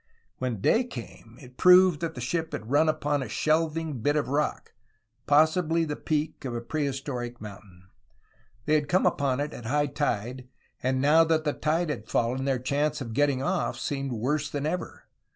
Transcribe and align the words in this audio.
When 0.39 0.61
day 0.61 0.83
came 0.83 1.37
it 1.39 1.57
proved 1.57 1.99
that 1.99 2.15
the 2.15 2.21
ship 2.21 2.53
had 2.53 2.71
run 2.71 2.89
upon 2.89 3.21
a 3.21 3.29
shelving 3.29 4.01
bit 4.01 4.15
of 4.15 4.29
rock, 4.29 4.73
possibly 5.27 5.85
the 5.85 5.95
peak 5.95 6.43
of 6.43 6.55
a 6.55 6.59
prehistoric 6.61 7.39
mountain. 7.39 7.83
They 8.65 8.73
had 8.73 8.89
come 8.89 9.05
upon 9.05 9.39
it 9.39 9.53
at 9.53 9.65
high 9.67 9.85
tide, 9.85 10.47
and 10.81 11.01
now 11.01 11.23
that 11.25 11.43
the 11.43 11.53
tide 11.53 11.91
had 11.91 12.09
fallen 12.09 12.45
their 12.45 12.57
chance 12.57 12.99
of 12.99 13.13
getting 13.13 13.43
off 13.43 13.79
seemed 13.79 14.11
worse 14.13 14.49
than 14.49 14.65
ever. 14.65 15.03